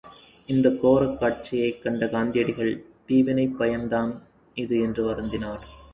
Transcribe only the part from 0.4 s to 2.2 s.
இந்தக் கோரக் காட்சியைக் கண்ட